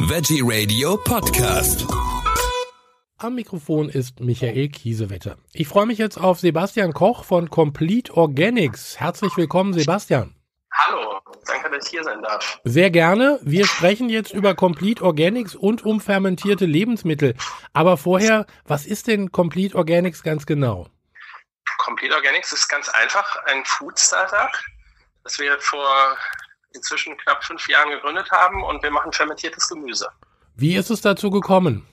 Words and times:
Veggie 0.00 0.42
Radio 0.44 0.98
Podcast. 0.98 1.86
Am 3.16 3.34
Mikrofon 3.34 3.88
ist 3.88 4.20
Michael 4.20 4.68
Kiesewetter. 4.68 5.38
Ich 5.54 5.68
freue 5.68 5.86
mich 5.86 5.96
jetzt 5.96 6.18
auf 6.18 6.38
Sebastian 6.38 6.92
Koch 6.92 7.24
von 7.24 7.48
Complete 7.48 8.14
Organics. 8.14 9.00
Herzlich 9.00 9.34
willkommen, 9.38 9.72
Sebastian. 9.72 10.36
Hallo, 10.70 11.18
danke, 11.46 11.70
dass 11.70 11.86
ich 11.86 11.90
hier 11.92 12.04
sein 12.04 12.20
darf. 12.22 12.60
Sehr 12.64 12.90
gerne. 12.90 13.40
Wir 13.42 13.66
sprechen 13.66 14.10
jetzt 14.10 14.34
über 14.34 14.54
Complete 14.54 15.02
Organics 15.02 15.54
und 15.54 15.84
um 15.86 16.02
fermentierte 16.02 16.66
Lebensmittel. 16.66 17.34
Aber 17.72 17.96
vorher, 17.96 18.44
was 18.64 18.84
ist 18.84 19.06
denn 19.06 19.32
Complete 19.32 19.74
Organics 19.76 20.22
ganz 20.22 20.44
genau? 20.44 20.88
Complete 21.78 22.14
Organics 22.14 22.52
ist 22.52 22.68
ganz 22.68 22.90
einfach 22.90 23.44
ein 23.46 23.64
Food 23.64 23.98
Startup, 23.98 24.50
das 25.24 25.38
wir 25.38 25.58
vor 25.58 26.16
inzwischen 26.76 27.16
knapp 27.18 27.44
fünf 27.44 27.66
Jahren 27.68 27.90
gegründet 27.90 28.30
haben 28.30 28.62
und 28.62 28.82
wir 28.82 28.90
machen 28.90 29.12
fermentiertes 29.12 29.68
Gemüse. 29.68 30.08
Wie 30.54 30.76
ist 30.76 30.90
es 30.90 31.00
dazu 31.00 31.30
gekommen? 31.30 31.86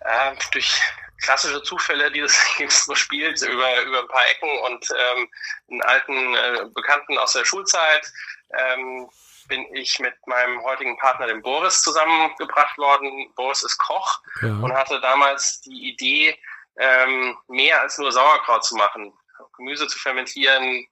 Äh, 0.00 0.34
durch 0.52 0.80
klassische 1.22 1.62
Zufälle, 1.62 2.10
die 2.10 2.20
das 2.20 2.36
so 2.86 2.94
spielt, 2.94 3.40
über, 3.42 3.82
über 3.82 4.00
ein 4.00 4.08
paar 4.08 4.28
Ecken 4.30 4.58
und 4.66 4.88
ähm, 4.90 5.28
einen 5.70 5.82
alten 5.82 6.34
äh, 6.34 6.64
Bekannten 6.74 7.18
aus 7.18 7.32
der 7.32 7.44
Schulzeit. 7.44 8.12
Ähm, 8.52 9.08
bin 9.48 9.64
ich 9.74 9.98
mit 10.00 10.14
meinem 10.26 10.60
heutigen 10.62 10.98
Partner, 10.98 11.28
dem 11.28 11.40
Boris, 11.40 11.82
zusammengebracht 11.82 12.76
worden. 12.78 13.32
Boris 13.36 13.62
ist 13.62 13.78
Koch 13.78 14.20
ja. 14.42 14.48
und 14.48 14.72
hatte 14.72 15.00
damals 15.00 15.60
die 15.60 15.90
Idee, 15.90 16.36
ähm, 16.78 17.36
mehr 17.48 17.80
als 17.80 17.96
nur 17.98 18.10
Sauerkraut 18.12 18.64
zu 18.64 18.76
machen, 18.76 19.12
Gemüse 19.56 19.86
zu 19.86 19.98
fermentieren, 19.98 20.86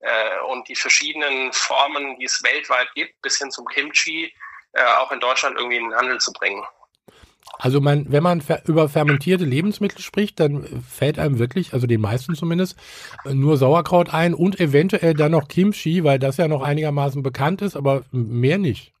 äh, 0.00 0.40
und 0.48 0.68
die 0.68 0.76
verschiedenen 0.76 1.52
Formen, 1.52 2.18
die 2.18 2.24
es 2.24 2.42
weltweit 2.42 2.88
gibt, 2.94 3.20
bis 3.22 3.38
hin 3.38 3.50
zum 3.50 3.66
Kimchi, 3.66 4.32
äh, 4.72 4.84
auch 4.98 5.12
in 5.12 5.20
Deutschland 5.20 5.56
irgendwie 5.56 5.76
in 5.76 5.90
den 5.90 5.94
Handel 5.94 6.18
zu 6.18 6.32
bringen. 6.32 6.64
Also 7.58 7.80
man, 7.80 8.12
wenn 8.12 8.22
man 8.22 8.42
über 8.66 8.88
fermentierte 8.88 9.44
Lebensmittel 9.44 10.00
spricht, 10.00 10.38
dann 10.38 10.84
fällt 10.88 11.18
einem 11.18 11.38
wirklich, 11.38 11.72
also 11.72 11.86
den 11.86 12.00
meisten 12.00 12.34
zumindest, 12.34 12.78
nur 13.24 13.56
Sauerkraut 13.56 14.12
ein 14.12 14.34
und 14.34 14.60
eventuell 14.60 15.14
dann 15.14 15.32
noch 15.32 15.48
Kimchi, 15.48 16.04
weil 16.04 16.18
das 16.18 16.36
ja 16.36 16.46
noch 16.46 16.62
einigermaßen 16.62 17.22
bekannt 17.22 17.62
ist, 17.62 17.76
aber 17.76 18.04
mehr 18.12 18.58
nicht. 18.58 18.92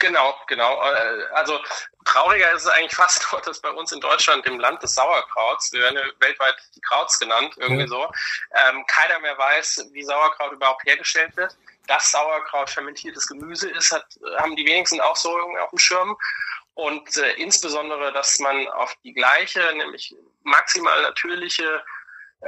Genau, 0.00 0.34
genau. 0.48 0.80
Äh, 0.82 1.34
also 1.34 1.58
trauriger 2.04 2.52
ist 2.52 2.62
es 2.62 2.68
eigentlich 2.68 2.94
fast 2.94 3.26
nur, 3.32 3.40
dass 3.42 3.60
bei 3.60 3.70
uns 3.70 3.92
in 3.92 4.00
Deutschland 4.00 4.46
im 4.46 4.58
Land 4.58 4.82
des 4.82 4.94
Sauerkrauts, 4.94 5.72
wir 5.72 5.82
werden 5.82 5.96
ja 5.96 6.04
weltweit 6.20 6.56
die 6.74 6.80
Krauts 6.80 7.18
genannt, 7.18 7.54
irgendwie 7.56 7.82
ja. 7.82 7.88
so, 7.88 8.04
ähm, 8.68 8.84
keiner 8.86 9.18
mehr 9.20 9.36
weiß, 9.36 9.88
wie 9.92 10.02
Sauerkraut 10.04 10.52
überhaupt 10.52 10.84
hergestellt 10.84 11.36
wird. 11.36 11.56
Dass 11.86 12.10
Sauerkraut 12.10 12.70
fermentiertes 12.70 13.26
Gemüse 13.26 13.68
ist, 13.70 13.92
hat, 13.92 14.06
haben 14.38 14.56
die 14.56 14.64
wenigsten 14.64 15.00
auch 15.00 15.16
so 15.16 15.36
irgendwie 15.36 15.60
auf 15.60 15.70
dem 15.70 15.78
Schirm. 15.78 16.16
Und 16.74 17.16
äh, 17.18 17.32
insbesondere, 17.34 18.12
dass 18.12 18.38
man 18.38 18.66
auf 18.68 18.96
die 19.04 19.12
gleiche, 19.12 19.60
nämlich 19.76 20.14
maximal 20.42 21.02
natürliche 21.02 21.84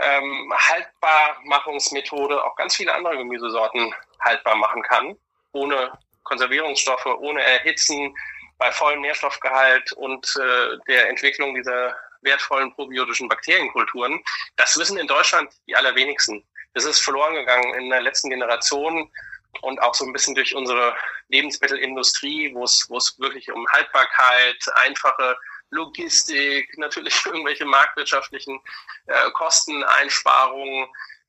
ähm, 0.01 0.53
Haltbarmachungsmethode 0.57 2.43
auch 2.43 2.57
ganz 2.57 2.77
viele 2.77 2.95
andere 2.95 3.17
Gemüsesorten 3.19 3.95
haltbar 4.21 4.57
machen 4.57 4.83
kann, 4.83 5.17
ohne 5.53 5.93
Konservierungsstoffe, 6.25 7.07
ohne 7.07 7.43
Erhitzen, 7.43 8.15
bei 8.59 8.73
vollem 8.73 9.03
Nährstoffgehalt 9.03 9.93
und 9.93 10.27
äh, 10.37 10.79
der 10.89 11.09
Entwicklung 11.09 11.55
dieser 11.55 11.97
wertvollen 12.23 12.73
probiotischen 12.75 13.29
Bakterienkulturen. 13.29 14.23
Das 14.57 14.77
wissen 14.79 14.99
in 14.99 15.07
Deutschland 15.07 15.53
die 15.67 15.77
allerwenigsten. 15.77 16.45
Das 16.75 16.85
ist 16.85 17.01
verloren 17.01 17.35
gegangen 17.35 17.75
in 17.75 17.91
der 17.91 18.03
letzten 18.03 18.31
Generation 18.31 19.11
und 19.63 19.81
auch 19.81 19.95
so 19.95 20.05
ein 20.05 20.13
bisschen 20.13 20.35
durch 20.35 20.55
unsere 20.55 20.95
Lebensmittelindustrie, 21.29 22.55
wo 22.55 22.65
es, 22.65 22.87
wo 22.89 22.99
es 22.99 23.19
wirklich 23.19 23.51
um 23.51 23.67
Haltbarkeit, 23.73 24.63
einfache 24.85 25.37
Logistik, 25.71 26.77
natürlich 26.77 27.15
irgendwelche 27.27 27.65
marktwirtschaftlichen 27.65 28.61
äh, 29.07 29.31
Kosteneinsparungen, 29.33 30.87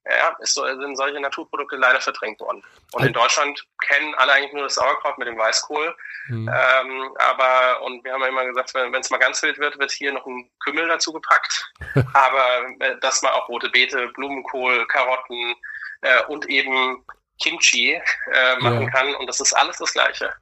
ja, 0.10 0.36
ist 0.40 0.54
so, 0.54 0.66
sind 0.66 0.96
solche 0.96 1.20
Naturprodukte 1.20 1.76
leider 1.76 2.00
verdrängt 2.00 2.40
worden. 2.40 2.64
Und 2.94 3.06
in 3.06 3.14
Deutschland 3.14 3.64
kennen 3.88 4.14
alle 4.16 4.34
eigentlich 4.34 4.54
nur 4.54 4.64
das 4.64 4.76
Sauerkraut 4.76 5.18
mit 5.18 5.28
dem 5.28 5.38
Weißkohl. 5.38 5.96
Mhm. 6.28 6.50
Ähm, 6.50 7.16
aber, 7.20 7.82
und 7.84 8.04
wir 8.04 8.14
haben 8.14 8.22
ja 8.22 8.28
immer 8.28 8.46
gesagt, 8.46 8.74
wenn 8.74 8.94
es 8.94 9.10
mal 9.10 9.18
ganz 9.18 9.42
wild 9.44 9.58
wird, 9.60 9.78
wird 9.80 9.92
hier 9.92 10.14
noch 10.14 10.26
ein 10.26 10.50
Kümmel 10.64 10.88
dazu 10.88 11.12
gepackt. 11.14 11.72
aber 12.14 12.68
äh, 12.80 12.98
dass 13.00 13.22
man 13.22 13.34
auch 13.34 13.50
rote 13.50 13.70
Beete, 13.70 14.08
Blumenkohl, 14.10 14.86
Karotten 14.88 15.56
äh, 16.02 16.24
und 16.28 16.48
eben 16.48 17.06
Kimchi 17.42 17.94
äh, 17.94 18.56
machen 18.60 18.84
ja. 18.84 18.90
kann. 18.90 19.16
Und 19.16 19.28
das 19.28 19.40
ist 19.40 19.54
alles 19.54 19.78
das 19.78 19.94
Gleiche 19.94 20.34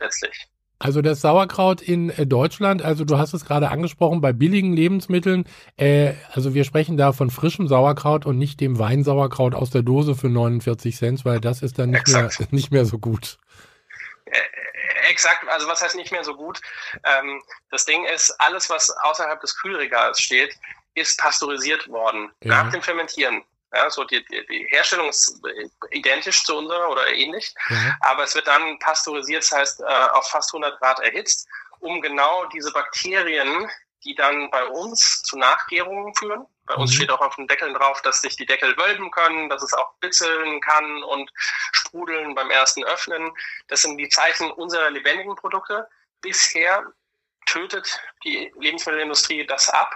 letztlich. 0.00 0.46
Also 0.78 1.00
das 1.00 1.22
Sauerkraut 1.22 1.80
in 1.80 2.10
äh, 2.10 2.26
Deutschland, 2.26 2.82
also 2.82 3.04
du 3.04 3.16
hast 3.16 3.32
es 3.32 3.46
gerade 3.46 3.70
angesprochen, 3.70 4.20
bei 4.20 4.32
billigen 4.32 4.74
Lebensmitteln, 4.74 5.44
äh, 5.78 6.12
also 6.32 6.52
wir 6.52 6.64
sprechen 6.64 6.98
da 6.98 7.12
von 7.12 7.30
frischem 7.30 7.66
Sauerkraut 7.66 8.26
und 8.26 8.36
nicht 8.36 8.60
dem 8.60 8.78
Weinsauerkraut 8.78 9.54
aus 9.54 9.70
der 9.70 9.82
Dose 9.82 10.14
für 10.14 10.28
49 10.28 10.94
Cent, 10.96 11.24
weil 11.24 11.40
das 11.40 11.62
ist 11.62 11.78
dann 11.78 11.90
nicht, 11.90 12.08
mehr, 12.08 12.30
nicht 12.50 12.72
mehr 12.72 12.84
so 12.84 12.98
gut. 12.98 13.38
Äh, 14.26 14.38
exakt, 15.08 15.48
also 15.48 15.66
was 15.66 15.82
heißt 15.82 15.96
nicht 15.96 16.12
mehr 16.12 16.24
so 16.24 16.34
gut? 16.34 16.60
Ähm, 17.04 17.42
das 17.70 17.86
Ding 17.86 18.04
ist, 18.14 18.34
alles, 18.38 18.68
was 18.68 18.94
außerhalb 19.02 19.40
des 19.40 19.56
Kühlregals 19.58 20.20
steht, 20.20 20.58
ist 20.94 21.18
pasteurisiert 21.18 21.88
worden 21.88 22.30
ja. 22.42 22.64
nach 22.64 22.70
dem 22.70 22.82
Fermentieren. 22.82 23.42
Ja, 23.74 23.90
so 23.90 24.04
die, 24.04 24.24
die, 24.26 24.46
die 24.46 24.66
Herstellung 24.70 25.08
ist 25.08 25.40
identisch 25.90 26.44
zu 26.44 26.56
unserer 26.56 26.88
oder 26.88 27.08
ähnlich, 27.12 27.52
mhm. 27.68 27.94
aber 28.00 28.22
es 28.22 28.34
wird 28.34 28.46
dann 28.46 28.78
pasteurisiert, 28.78 29.42
das 29.42 29.52
heißt 29.52 29.80
äh, 29.80 29.84
auf 29.84 30.28
fast 30.28 30.54
100 30.54 30.78
Grad 30.78 31.00
erhitzt, 31.00 31.48
um 31.80 32.00
genau 32.00 32.46
diese 32.46 32.72
Bakterien, 32.72 33.68
die 34.04 34.14
dann 34.14 34.50
bei 34.50 34.64
uns 34.66 35.22
zu 35.22 35.36
Nachgärungen 35.36 36.14
führen. 36.14 36.46
Bei 36.66 36.74
uns 36.74 36.92
mhm. 36.92 36.96
steht 36.96 37.10
auch 37.10 37.20
auf 37.20 37.36
den 37.36 37.48
Deckeln 37.48 37.74
drauf, 37.74 38.02
dass 38.02 38.20
sich 38.20 38.36
die 38.36 38.46
Deckel 38.46 38.76
wölben 38.76 39.10
können, 39.10 39.48
dass 39.48 39.62
es 39.62 39.72
auch 39.72 39.94
bitzeln 40.00 40.60
kann 40.60 41.02
und 41.02 41.30
sprudeln 41.72 42.34
beim 42.34 42.50
ersten 42.50 42.84
Öffnen. 42.84 43.32
Das 43.68 43.82
sind 43.82 43.96
die 43.98 44.08
Zeichen 44.08 44.50
unserer 44.52 44.90
lebendigen 44.90 45.36
Produkte. 45.36 45.88
Bisher 46.20 46.84
tötet 47.46 48.00
die 48.24 48.52
Lebensmittelindustrie 48.58 49.46
das 49.46 49.68
ab 49.70 49.94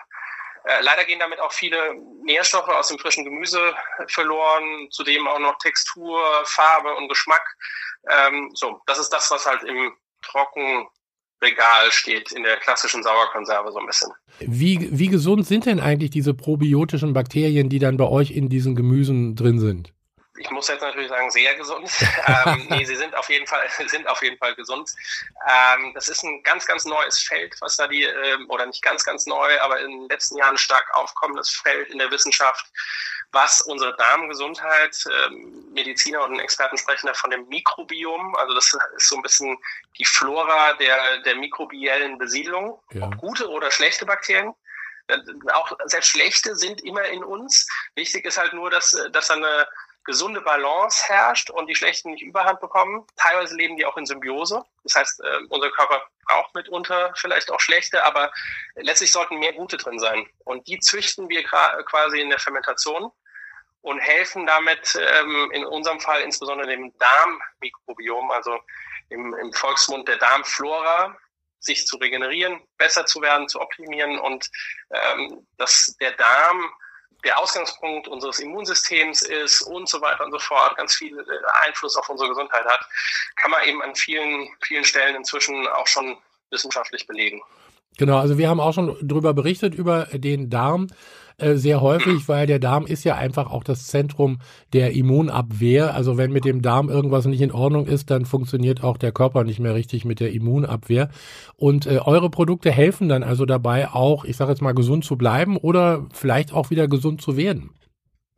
äh, 0.65 0.83
leider 0.83 1.05
gehen 1.05 1.19
damit 1.19 1.41
auch 1.41 1.53
viele 1.53 1.95
Nährstoffe 2.25 2.69
aus 2.69 2.89
dem 2.89 2.99
frischen 2.99 3.25
Gemüse 3.25 3.75
verloren, 4.09 4.89
zudem 4.91 5.27
auch 5.27 5.39
noch 5.39 5.59
Textur, 5.59 6.21
Farbe 6.45 6.95
und 6.95 7.09
Geschmack. 7.09 7.57
Ähm, 8.09 8.51
so, 8.55 8.81
das 8.87 8.99
ist 8.99 9.11
das, 9.11 9.31
was 9.31 9.47
halt 9.47 9.63
im 9.63 9.93
Trockenregal 10.23 11.91
steht, 11.91 12.33
in 12.33 12.43
der 12.43 12.57
klassischen 12.59 13.03
Sauerkonserve 13.03 13.73
so 13.73 13.79
ein 13.79 13.87
bisschen. 13.87 14.11
Wie, 14.41 14.89
wie 14.91 15.09
gesund 15.09 15.47
sind 15.47 15.67
denn 15.67 15.81
eigentlich 15.81 16.11
diese 16.11 16.35
probiotischen 16.35 17.13
Bakterien, 17.13 17.69
die 17.69 17.79
dann 17.79 17.97
bei 17.97 18.07
euch 18.07 18.31
in 18.31 18.49
diesen 18.49 18.77
Gemüsen 18.77 19.37
drin 19.37 19.59
sind? 19.59 19.93
Ich 20.41 20.51
muss 20.51 20.69
jetzt 20.69 20.81
natürlich 20.81 21.11
sagen, 21.11 21.31
sehr 21.31 21.55
gesund. 21.55 21.91
ähm, 22.27 22.67
nee, 22.71 22.85
sie 22.85 22.97
sind 22.97 23.15
auf 23.15 23.29
jeden 23.29 23.47
Fall, 23.47 23.69
sind 23.87 24.09
auf 24.09 24.23
jeden 24.23 24.39
Fall 24.39 24.55
gesund. 24.55 24.91
Ähm, 25.47 25.93
das 25.95 26.09
ist 26.09 26.23
ein 26.25 26.43
ganz, 26.43 26.67
ganz 26.67 26.85
neues 26.85 27.19
Feld, 27.23 27.55
was 27.61 27.77
da 27.77 27.87
die, 27.87 28.05
ähm, 28.05 28.49
oder 28.49 28.67
nicht 28.67 28.83
ganz, 28.83 29.05
ganz 29.05 29.27
neu, 29.27 29.61
aber 29.61 29.81
in 29.81 29.91
den 29.91 30.09
letzten 30.09 30.39
Jahren 30.39 30.57
stark 30.57 30.87
aufkommendes 30.95 31.51
Feld 31.51 31.91
in 31.91 31.99
der 31.99 32.11
Wissenschaft, 32.11 32.67
was 33.33 33.61
unsere 33.61 33.95
Darmgesundheit, 33.97 34.97
ähm, 35.27 35.73
Mediziner 35.73 36.25
und 36.25 36.41
Experten 36.41 36.79
sprechen 36.79 37.07
da 37.07 37.15
von 37.15 37.31
dem 37.31 37.47
Mikrobiom. 37.49 38.35
Also 38.37 38.55
das 38.55 38.75
ist 38.97 39.09
so 39.09 39.17
ein 39.17 39.23
bisschen 39.23 39.59
die 39.99 40.05
Flora 40.07 40.73
der, 40.75 41.19
der 41.19 41.37
mikrobiellen 41.37 42.19
Besiedlung. 42.19 42.81
Ja. 42.93 43.05
Ob 43.05 43.19
gute 43.19 43.49
oder 43.49 43.71
schlechte 43.71 44.07
Bakterien 44.07 44.55
äh, 45.09 45.19
auch 45.53 45.71
selbst 45.85 46.09
schlechte 46.11 46.57
sind 46.57 46.81
immer 46.81 47.05
in 47.05 47.23
uns. 47.23 47.69
Wichtig 47.95 48.25
ist 48.25 48.39
halt 48.39 48.53
nur, 48.53 48.71
dass, 48.71 48.97
dass 49.13 49.31
eine 49.31 49.69
gesunde 50.05 50.41
Balance 50.41 51.07
herrscht 51.07 51.51
und 51.51 51.67
die 51.67 51.75
Schlechten 51.75 52.11
nicht 52.11 52.23
überhand 52.23 52.61
bekommen. 52.61 53.07
Teilweise 53.17 53.55
leben 53.57 53.77
die 53.77 53.85
auch 53.85 53.97
in 53.97 54.07
Symbiose. 54.07 54.65
Das 54.85 54.95
heißt, 54.95 55.21
äh, 55.21 55.39
unser 55.49 55.71
Körper 55.71 56.03
braucht 56.27 56.55
mitunter 56.55 57.13
vielleicht 57.17 57.51
auch 57.51 57.61
schlechte, 57.61 58.03
aber 58.05 58.33
letztlich 58.77 59.13
sollten 59.13 59.39
mehr 59.39 59.53
gute 59.53 59.77
drin 59.77 59.99
sein. 59.99 60.27
Und 60.45 60.67
die 60.69 60.79
züchten 60.79 61.29
wir 61.29 61.45
quasi 61.45 62.21
in 62.21 62.31
der 62.31 62.39
Fermentation 62.39 63.11
und 63.83 63.99
helfen 63.99 64.47
damit 64.47 64.99
ähm, 65.01 65.51
in 65.53 65.65
unserem 65.65 66.01
Fall 66.01 66.23
insbesondere 66.23 66.69
dem 66.69 66.93
Darmmikrobiom, 66.99 68.31
also 68.31 68.59
im, 69.09 69.35
im 69.35 69.53
Volksmund 69.53 70.09
der 70.09 70.17
Darmflora, 70.17 71.17
sich 71.59 71.87
zu 71.87 71.97
regenerieren, 71.99 72.61
besser 72.79 73.05
zu 73.07 73.21
werden, 73.21 73.49
zu 73.49 73.61
optimieren 73.61 74.19
und 74.19 74.51
ähm, 74.91 75.47
dass 75.59 75.95
der 76.01 76.13
Darm 76.13 76.73
der 77.25 77.39
Ausgangspunkt 77.39 78.09
unseres 78.09 78.39
Immunsystems 78.39 79.23
ist 79.23 79.63
und 79.63 79.89
so 79.89 80.01
weiter 80.01 80.25
und 80.25 80.33
so 80.33 80.39
fort, 80.39 80.77
ganz 80.77 80.95
viel 80.95 81.19
äh, 81.19 81.67
Einfluss 81.67 81.97
auf 81.97 82.09
unsere 82.09 82.29
Gesundheit 82.29 82.65
hat, 82.65 82.81
kann 83.37 83.51
man 83.51 83.65
eben 83.65 83.83
an 83.83 83.95
vielen, 83.95 84.49
vielen 84.61 84.85
Stellen 84.85 85.17
inzwischen 85.17 85.67
auch 85.69 85.87
schon 85.87 86.17
wissenschaftlich 86.51 87.07
belegen. 87.07 87.41
Genau, 87.99 88.19
also 88.19 88.39
wir 88.39 88.49
haben 88.49 88.61
auch 88.61 88.73
schon 88.73 88.97
drüber 89.07 89.35
berichtet, 89.35 89.75
über 89.75 90.07
den 90.13 90.49
Darm 90.49 90.89
äh, 91.43 91.57
sehr 91.57 91.81
häufig, 91.81 92.29
weil 92.29 92.47
der 92.47 92.59
Darm 92.59 92.87
ist 92.87 93.05
ja 93.05 93.17
einfach 93.17 93.51
auch 93.51 93.65
das 93.65 93.87
Zentrum 93.87 94.41
der 94.73 94.93
Immunabwehr. 94.93 95.95
Also 95.95 96.17
wenn 96.17 96.33
mit 96.33 96.45
dem 96.45 96.63
Darm 96.63 96.89
irgendwas 96.89 97.25
nicht 97.27 97.41
in 97.41 97.53
Ordnung 97.53 97.87
ist, 97.87 98.11
dann 98.11 98.27
funktioniert 98.27 98.83
auch 98.83 98.97
der 98.97 99.13
Körper 99.13 99.45
nicht 99.45 99.61
mehr 99.61 99.75
richtig 99.75 100.05
mit 100.05 100.21
der 100.21 100.33
Immunabwehr. 100.33 101.11
Und 101.57 101.87
äh, 101.87 101.99
eure 101.99 102.31
Produkte 102.31 102.71
helfen 102.71 103.09
dann 103.09 103.23
also 103.23 103.47
dabei 103.47 103.89
auch, 103.89 104.25
ich 104.25 104.37
sage 104.37 104.51
jetzt 104.53 104.63
mal, 104.63 104.75
gesund 104.75 105.05
zu 105.05 105.17
bleiben 105.17 105.57
oder 105.57 106.07
vielleicht 106.13 106.53
auch 106.53 106.71
wieder 106.71 106.89
gesund 106.89 107.23
zu 107.23 107.37
werden. 107.37 107.71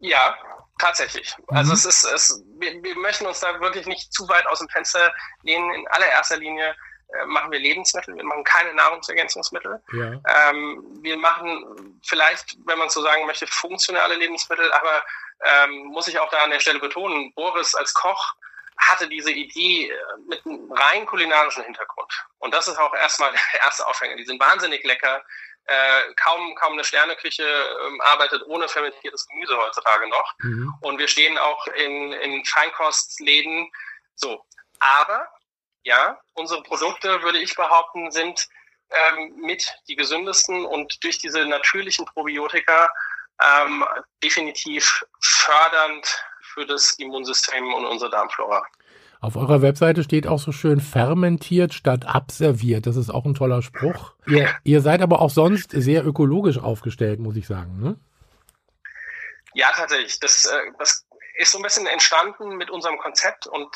Ja, 0.01 0.35
Tatsächlich. 0.83 1.37
Also 1.47 1.71
mhm. 1.71 1.75
es 1.75 1.85
ist, 1.85 2.05
es, 2.05 2.43
wir, 2.59 2.83
wir 2.83 2.97
möchten 2.99 3.25
uns 3.25 3.39
da 3.39 3.61
wirklich 3.61 3.87
nicht 3.87 4.13
zu 4.13 4.29
weit 4.29 4.45
aus 4.49 4.59
dem 4.59 4.69
Fenster 4.69 5.13
lehnen. 5.43 5.73
In 5.75 5.87
allererster 5.89 6.39
Linie 6.39 6.75
machen 7.27 7.53
wir 7.53 7.59
Lebensmittel, 7.59 8.17
wir 8.17 8.25
machen 8.25 8.45
keine 8.45 8.75
Nahrungsergänzungsmittel. 8.75 9.83
Ja. 9.93 10.51
Ähm, 10.51 10.85
wir 11.03 11.17
machen 11.17 12.01
vielleicht, 12.05 12.57
wenn 12.67 12.79
man 12.79 12.89
so 12.89 13.03
sagen 13.03 13.27
möchte, 13.27 13.47
funktionale 13.47 14.15
Lebensmittel, 14.17 14.71
aber 14.73 15.03
ähm, 15.45 15.87
muss 15.87 16.09
ich 16.09 16.19
auch 16.19 16.31
da 16.31 16.39
an 16.39 16.51
der 16.51 16.61
Stelle 16.61 16.79
betonen, 16.79 17.33
Boris 17.35 17.75
als 17.75 17.95
Koch 17.95 18.35
hatte 18.79 19.09
diese 19.09 19.31
Idee 19.31 19.91
äh, 19.91 19.97
mit 20.29 20.45
einem 20.47 20.73
rein 20.73 21.07
kulinarischen 21.07 21.65
Hintergrund. 21.65 22.11
Und 22.39 22.53
das 22.55 22.69
ist 22.69 22.79
auch 22.79 22.95
erstmal 22.95 23.33
der 23.53 23.61
erste 23.65 23.87
Aufhänger. 23.87 24.17
Die 24.17 24.25
sind 24.25 24.41
wahnsinnig 24.41 24.85
lecker 24.85 25.23
äh, 25.67 26.15
kaum, 26.17 26.55
kaum 26.57 26.73
eine 26.73 26.85
Sterneküche 26.85 27.45
ähm, 27.87 28.01
arbeitet 28.01 28.43
ohne 28.47 28.69
fermentiertes 28.69 29.27
Gemüse 29.29 29.57
heutzutage 29.57 30.09
noch. 30.09 30.35
Mhm. 30.39 30.75
Und 30.81 30.99
wir 30.99 31.09
stehen 31.09 31.39
auch 31.39 31.67
in, 31.69 32.13
in 32.13 32.45
Feinkostläden. 32.45 33.71
So. 34.15 34.45
Aber 34.81 35.29
ja, 35.85 36.19
unsere 36.35 36.63
Produkte, 36.63 37.23
würde 37.23 37.39
ich 37.39 37.55
behaupten, 37.55 38.11
sind 38.11 38.49
ähm, 38.91 39.35
mit 39.37 39.67
die 39.89 39.97
gesündesten 39.97 40.65
und 40.65 41.03
durch 41.03 41.19
diese 41.19 41.47
natürlichen 41.47 42.05
Probiotika 42.07 42.91
ähm, 43.43 43.85
definitiv 44.23 45.05
fördernd 45.21 46.07
für 46.43 46.67
das 46.67 46.93
Immunsystem 46.99 47.73
und 47.73 47.87
unsere 47.87 48.11
Darmflora. 48.11 48.65
Auf 49.21 49.37
eurer 49.37 49.63
Webseite 49.63 50.03
steht 50.03 50.27
auch 50.27 50.41
so 50.41 50.51
schön 50.51 50.81
fermentiert 50.81 51.75
statt 51.75 52.07
abserviert. 52.07 52.87
Das 52.87 52.97
ist 52.97 53.09
auch 53.09 53.25
ein 53.25 53.35
toller 53.35 53.63
Spruch. 53.63 54.15
Ihr, 54.27 54.53
ihr 54.65 54.81
seid 54.81 55.01
aber 55.01 55.21
auch 55.21 55.31
sonst 55.31 55.71
sehr 55.71 56.05
ökologisch 56.05 56.59
aufgestellt, 56.59 57.21
muss 57.21 57.37
ich 57.37 57.47
sagen. 57.47 57.79
Ne? 57.81 57.97
Ja, 59.55 59.71
tatsächlich. 59.75 60.19
Das, 60.19 60.47
äh, 60.47 60.59
das 60.79 61.07
ist 61.37 61.53
so 61.53 61.59
ein 61.59 61.63
bisschen 61.63 61.87
entstanden 61.87 62.57
mit 62.57 62.69
unserem 62.69 62.99
Konzept 62.99 63.47
und 63.47 63.69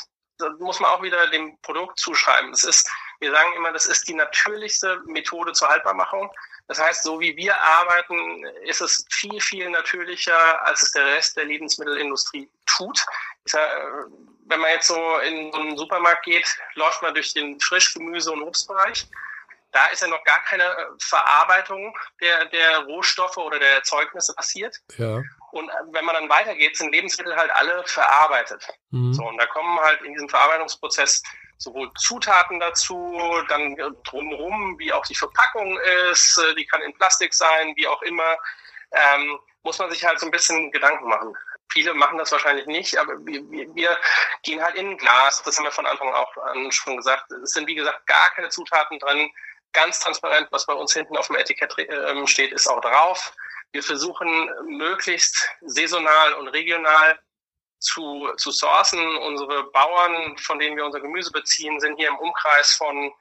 muss 0.59 0.79
man 0.79 0.91
auch 0.91 1.01
wieder 1.01 1.27
dem 1.27 1.57
Produkt 1.61 1.99
zuschreiben. 1.99 2.51
Das 2.51 2.63
ist, 2.63 2.89
wir 3.19 3.31
sagen 3.31 3.53
immer, 3.55 3.71
das 3.71 3.85
ist 3.85 4.07
die 4.07 4.13
natürlichste 4.13 5.01
Methode 5.05 5.53
zur 5.53 5.69
Haltbarmachung. 5.69 6.31
Das 6.67 6.79
heißt, 6.79 7.03
so 7.03 7.19
wie 7.19 7.35
wir 7.37 7.59
arbeiten, 7.59 8.45
ist 8.63 8.81
es 8.81 9.05
viel, 9.09 9.39
viel 9.39 9.69
natürlicher, 9.69 10.63
als 10.65 10.83
es 10.83 10.91
der 10.91 11.05
Rest 11.05 11.37
der 11.37 11.45
Lebensmittelindustrie 11.45 12.49
tut. 12.65 13.05
Sag, 13.45 13.61
wenn 14.47 14.59
man 14.59 14.71
jetzt 14.71 14.87
so 14.87 15.17
in 15.19 15.51
so 15.51 15.59
einen 15.59 15.77
Supermarkt 15.77 16.25
geht, 16.25 16.47
läuft 16.75 17.01
man 17.01 17.13
durch 17.13 17.33
den 17.33 17.59
Frischgemüse- 17.59 18.31
und 18.31 18.43
Obstbereich. 18.43 19.07
Da 19.71 19.87
ist 19.87 20.01
ja 20.01 20.07
noch 20.07 20.23
gar 20.23 20.41
keine 20.43 20.63
äh, 20.63 20.85
Verarbeitung 20.99 21.95
der, 22.21 22.45
der 22.45 22.79
Rohstoffe 22.85 23.37
oder 23.37 23.59
der 23.59 23.73
Erzeugnisse 23.75 24.33
passiert. 24.33 24.77
Ja. 24.97 25.21
Und 25.57 25.69
äh, 25.69 25.73
wenn 25.91 26.05
man 26.05 26.15
dann 26.15 26.29
weitergeht, 26.29 26.77
sind 26.77 26.91
Lebensmittel 26.91 27.35
halt 27.35 27.51
alle 27.51 27.83
verarbeitet. 27.85 28.65
Mhm. 28.91 29.13
So, 29.13 29.23
und 29.23 29.37
da 29.37 29.45
kommen 29.47 29.79
halt 29.79 30.01
in 30.03 30.13
diesem 30.13 30.29
Verarbeitungsprozess 30.29 31.23
sowohl 31.57 31.91
Zutaten 31.97 32.59
dazu, 32.59 33.19
dann 33.49 33.75
drumherum, 34.03 34.77
wie 34.77 34.93
auch 34.93 35.05
die 35.07 35.15
Verpackung 35.15 35.77
ist, 36.11 36.37
äh, 36.37 36.55
die 36.55 36.65
kann 36.65 36.81
in 36.83 36.93
Plastik 36.93 37.33
sein, 37.33 37.73
wie 37.75 37.87
auch 37.87 38.01
immer, 38.03 38.37
ähm, 38.91 39.39
muss 39.63 39.79
man 39.79 39.89
sich 39.89 40.05
halt 40.05 40.19
so 40.19 40.27
ein 40.27 40.31
bisschen 40.31 40.71
Gedanken 40.71 41.07
machen. 41.07 41.35
Viele 41.71 41.93
machen 41.95 42.19
das 42.19 42.31
wahrscheinlich 42.31 42.67
nicht, 42.67 42.95
aber 42.97 43.13
wir, 43.25 43.41
wir, 43.51 43.97
gehen 44.43 44.63
halt 44.63 44.75
in 44.75 44.95
Glas. 44.97 45.41
Das 45.43 45.57
haben 45.57 45.65
wir 45.65 45.71
von 45.71 45.85
Anfang 45.85 46.13
auch 46.13 46.37
an 46.37 46.71
schon 46.71 46.95
gesagt. 46.95 47.29
Es 47.43 47.51
sind, 47.51 47.67
wie 47.67 47.75
gesagt, 47.75 48.05
gar 48.05 48.29
keine 48.29 48.49
Zutaten 48.49 48.99
drin. 48.99 49.29
Ganz 49.73 49.99
transparent, 49.99 50.47
was 50.51 50.65
bei 50.65 50.73
uns 50.73 50.93
hinten 50.93 51.17
auf 51.17 51.27
dem 51.27 51.35
Etikett 51.35 51.77
äh, 51.77 52.27
steht, 52.27 52.53
ist 52.53 52.67
auch 52.67 52.79
drauf. 52.79 53.33
Wir 53.71 53.83
versuchen 53.83 54.49
möglichst 54.65 55.49
saisonal 55.61 56.33
und 56.33 56.47
regional 56.49 57.19
zu, 57.79 58.31
zu 58.37 58.51
sourcen. 58.51 59.17
Unsere 59.17 59.63
Bauern, 59.71 60.37
von 60.37 60.59
denen 60.59 60.77
wir 60.77 60.85
unser 60.85 60.99
Gemüse 60.99 61.31
beziehen, 61.31 61.79
sind 61.79 61.97
hier 61.97 62.09
im 62.09 62.17
Umkreis 62.17 62.73
von 62.75 63.11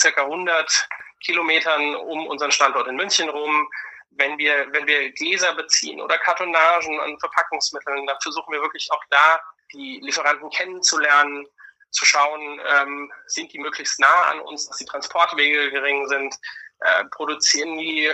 circa 0.00 0.24
100 0.24 0.88
Kilometern 1.20 1.96
um 1.96 2.26
unseren 2.26 2.50
Standort 2.50 2.88
in 2.88 2.96
München 2.96 3.28
rum. 3.28 3.68
Wenn 4.10 4.38
wir, 4.38 4.66
wenn 4.72 4.86
wir 4.86 5.12
Gläser 5.12 5.54
beziehen 5.54 6.00
oder 6.00 6.18
Kartonagen 6.18 6.98
an 7.00 7.18
Verpackungsmitteln, 7.18 8.06
dann 8.06 8.20
versuchen 8.22 8.52
wir 8.52 8.62
wirklich 8.62 8.88
auch 8.90 9.02
da 9.10 9.40
die 9.72 10.00
Lieferanten 10.02 10.48
kennenzulernen, 10.50 11.46
zu 11.90 12.04
schauen, 12.04 12.60
ähm, 12.68 13.12
sind 13.26 13.52
die 13.52 13.58
möglichst 13.58 13.98
nah 13.98 14.22
an 14.30 14.40
uns, 14.40 14.68
dass 14.68 14.76
die 14.78 14.84
Transportwege 14.84 15.70
gering 15.70 16.06
sind, 16.08 16.34
äh, 16.80 17.04
produzieren 17.06 17.78
die 17.78 18.12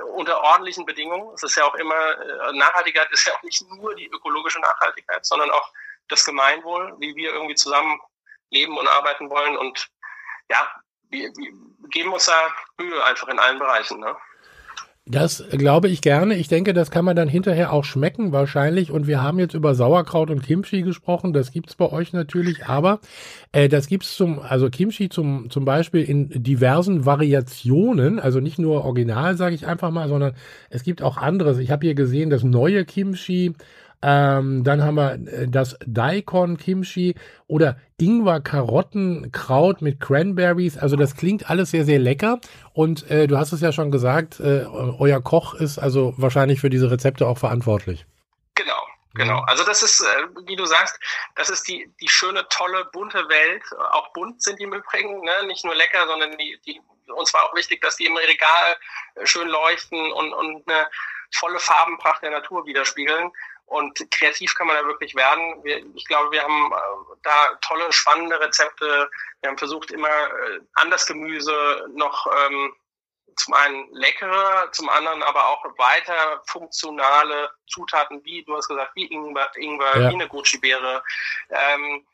unter 0.00 0.42
ordentlichen 0.42 0.86
Bedingungen. 0.86 1.32
Es 1.34 1.42
ist 1.42 1.56
ja 1.56 1.64
auch 1.64 1.74
immer, 1.74 1.94
äh, 1.94 2.52
Nachhaltigkeit 2.52 3.10
ist 3.10 3.26
ja 3.26 3.34
auch 3.34 3.42
nicht 3.42 3.62
nur 3.70 3.94
die 3.94 4.08
ökologische 4.08 4.60
Nachhaltigkeit, 4.60 5.24
sondern 5.24 5.50
auch 5.50 5.72
das 6.08 6.24
Gemeinwohl, 6.24 6.94
wie 6.98 7.14
wir 7.16 7.32
irgendwie 7.32 7.54
zusammen 7.54 8.00
leben 8.50 8.76
und 8.78 8.88
arbeiten 8.88 9.28
wollen. 9.30 9.56
Und 9.56 9.88
ja, 10.50 10.70
wir, 11.10 11.28
wir 11.36 11.52
geben 11.90 12.12
uns 12.12 12.26
da 12.26 12.52
Mühe 12.78 13.02
einfach 13.04 13.28
in 13.28 13.38
allen 13.38 13.58
Bereichen. 13.58 14.00
Ne? 14.00 14.16
Das 15.08 15.44
glaube 15.52 15.88
ich 15.88 16.02
gerne. 16.02 16.34
Ich 16.34 16.48
denke, 16.48 16.74
das 16.74 16.90
kann 16.90 17.04
man 17.04 17.14
dann 17.14 17.28
hinterher 17.28 17.72
auch 17.72 17.84
schmecken 17.84 18.32
wahrscheinlich. 18.32 18.90
Und 18.90 19.06
wir 19.06 19.22
haben 19.22 19.38
jetzt 19.38 19.54
über 19.54 19.76
Sauerkraut 19.76 20.30
und 20.30 20.42
Kimchi 20.42 20.82
gesprochen. 20.82 21.32
Das 21.32 21.52
gibt's 21.52 21.76
bei 21.76 21.92
euch 21.92 22.12
natürlich, 22.12 22.66
aber 22.66 22.98
äh, 23.52 23.68
das 23.68 23.86
gibt's 23.86 24.16
zum, 24.16 24.40
also 24.40 24.68
Kimchi 24.68 25.08
zum 25.08 25.48
zum 25.48 25.64
Beispiel 25.64 26.02
in 26.02 26.42
diversen 26.42 27.06
Variationen. 27.06 28.18
Also 28.18 28.40
nicht 28.40 28.58
nur 28.58 28.84
Original, 28.84 29.36
sage 29.36 29.54
ich 29.54 29.68
einfach 29.68 29.92
mal, 29.92 30.08
sondern 30.08 30.32
es 30.70 30.82
gibt 30.82 31.02
auch 31.02 31.18
anderes. 31.18 31.58
Ich 31.58 31.70
habe 31.70 31.86
hier 31.86 31.94
gesehen, 31.94 32.28
das 32.28 32.42
neue 32.42 32.84
Kimchi 32.84 33.52
ähm, 34.02 34.62
dann 34.64 34.82
haben 34.82 34.96
wir 34.96 35.14
äh, 35.14 35.48
das 35.48 35.76
Daikon 35.86 36.56
Kimchi 36.56 37.14
oder 37.46 37.76
Ingwer 37.98 38.40
Karotten 38.40 39.32
Kraut 39.32 39.80
mit 39.80 40.00
Cranberries. 40.00 40.76
Also 40.76 40.96
das 40.96 41.16
klingt 41.16 41.48
alles 41.48 41.70
sehr, 41.70 41.84
sehr 41.84 41.98
lecker. 41.98 42.38
Und 42.72 43.10
äh, 43.10 43.26
du 43.26 43.38
hast 43.38 43.52
es 43.52 43.60
ja 43.60 43.72
schon 43.72 43.90
gesagt, 43.90 44.38
äh, 44.40 44.64
euer 44.66 45.22
Koch 45.22 45.54
ist 45.54 45.78
also 45.78 46.14
wahrscheinlich 46.16 46.60
für 46.60 46.70
diese 46.70 46.90
Rezepte 46.90 47.26
auch 47.26 47.38
verantwortlich. 47.38 48.06
Genau. 48.54 48.74
Genau, 49.14 49.40
also 49.46 49.64
das 49.64 49.82
ist, 49.82 50.02
äh, 50.02 50.26
wie 50.46 50.56
du 50.56 50.66
sagst, 50.66 51.00
das 51.36 51.48
ist 51.48 51.66
die, 51.66 51.90
die 52.02 52.08
schöne, 52.08 52.46
tolle, 52.50 52.84
bunte 52.92 53.26
Welt. 53.30 53.62
Auch 53.92 54.12
bunt 54.12 54.42
sind 54.42 54.58
die 54.58 54.64
im 54.64 54.74
Übrigen, 54.74 55.22
ne? 55.22 55.46
nicht 55.46 55.64
nur 55.64 55.74
lecker, 55.74 56.06
sondern 56.06 56.36
die, 56.36 56.60
die, 56.66 56.82
uns 57.12 57.32
war 57.32 57.44
auch 57.44 57.54
wichtig, 57.54 57.80
dass 57.80 57.96
die 57.96 58.04
im 58.04 58.16
Regal 58.16 58.76
schön 59.24 59.48
leuchten 59.48 60.12
und, 60.12 60.34
und 60.34 60.68
eine 60.68 60.86
volle 61.34 61.58
Farbenpracht 61.58 62.22
der 62.22 62.30
Natur 62.30 62.66
widerspiegeln. 62.66 63.32
Und 63.66 63.98
kreativ 64.12 64.54
kann 64.54 64.68
man 64.68 64.76
da 64.76 64.86
wirklich 64.86 65.14
werden. 65.16 65.62
Wir, 65.64 65.84
ich 65.94 66.06
glaube, 66.06 66.30
wir 66.30 66.42
haben 66.42 66.72
äh, 66.72 67.16
da 67.22 67.58
tolle, 67.62 67.92
spannende 67.92 68.38
Rezepte. 68.40 69.10
Wir 69.40 69.50
haben 69.50 69.58
versucht, 69.58 69.90
immer 69.90 70.08
äh, 70.08 70.60
an 70.74 70.90
das 70.90 71.06
Gemüse 71.06 71.84
noch 71.94 72.26
ähm, 72.26 72.74
zum 73.36 73.54
einen 73.54 73.92
leckere, 73.92 74.70
zum 74.72 74.88
anderen 74.88 75.22
aber 75.22 75.48
auch 75.48 75.64
weiter 75.78 76.42
funktionale 76.46 77.50
Zutaten, 77.66 78.24
wie 78.24 78.44
du 78.44 78.56
hast 78.56 78.68
gesagt, 78.68 78.92
wie 78.94 79.06
Ingwer, 79.06 79.50
Ingwer 79.56 79.98
ja. 79.98 80.10
wie 80.10 80.14
eine 80.14 80.28
Goji-Beere, 80.28 81.02
ähm, 81.50 82.06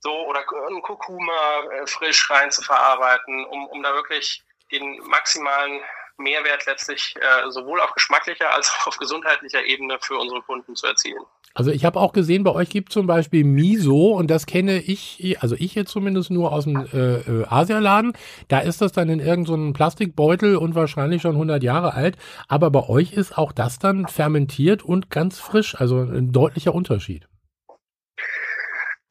so 0.00 0.12
oder 0.26 0.40
ein 0.40 0.82
Kurkuma 0.82 1.60
äh, 1.72 1.86
frisch 1.86 2.28
rein 2.30 2.50
zu 2.50 2.62
verarbeiten, 2.62 3.44
um, 3.46 3.66
um 3.68 3.82
da 3.82 3.94
wirklich 3.94 4.42
den 4.70 4.98
maximalen 5.06 5.82
Mehrwert 6.18 6.66
letztlich 6.66 7.14
äh, 7.16 7.50
sowohl 7.50 7.80
auf 7.80 7.92
geschmacklicher 7.92 8.52
als 8.52 8.70
auch 8.70 8.88
auf 8.88 8.96
gesundheitlicher 8.96 9.64
Ebene 9.64 9.98
für 10.00 10.16
unsere 10.16 10.42
Kunden 10.42 10.76
zu 10.76 10.86
erzielen. 10.86 11.22
Also 11.54 11.70
ich 11.70 11.84
habe 11.84 11.98
auch 11.98 12.12
gesehen, 12.12 12.44
bei 12.44 12.52
euch 12.52 12.70
gibt 12.70 12.92
zum 12.92 13.06
Beispiel 13.06 13.44
Miso 13.44 14.12
und 14.12 14.30
das 14.30 14.46
kenne 14.46 14.78
ich, 14.78 15.36
also 15.40 15.56
ich 15.58 15.74
jetzt 15.74 15.90
zumindest 15.90 16.30
nur 16.30 16.52
aus 16.52 16.64
dem 16.64 16.86
äh, 16.92 17.16
äh, 17.16 17.46
Asialaden. 17.48 18.12
Da 18.48 18.60
ist 18.60 18.80
das 18.80 18.92
dann 18.92 19.08
in 19.08 19.20
irgendeinem 19.20 19.68
so 19.68 19.72
Plastikbeutel 19.72 20.56
und 20.56 20.74
wahrscheinlich 20.74 21.22
schon 21.22 21.32
100 21.32 21.62
Jahre 21.62 21.94
alt. 21.94 22.16
Aber 22.46 22.70
bei 22.70 22.88
euch 22.88 23.12
ist 23.12 23.36
auch 23.36 23.52
das 23.52 23.78
dann 23.78 24.06
fermentiert 24.06 24.82
und 24.82 25.10
ganz 25.10 25.40
frisch, 25.40 25.74
also 25.74 25.98
ein 25.98 26.32
deutlicher 26.32 26.74
Unterschied. 26.74 27.26